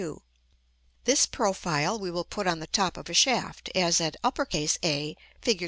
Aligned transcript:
This 1.03 1.27
profile 1.27 1.99
we 1.99 2.09
will 2.09 2.23
put 2.23 2.47
on 2.47 2.57
the 2.57 2.65
top 2.65 2.97
of 2.97 3.07
a 3.07 3.13
shaft, 3.13 3.69
as 3.75 4.01
at 4.01 4.17
A, 4.23 5.15
Fig. 5.43 5.59